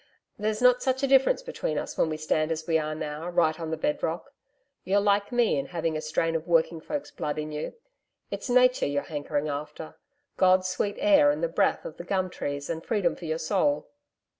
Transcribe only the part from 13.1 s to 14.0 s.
for your soul.'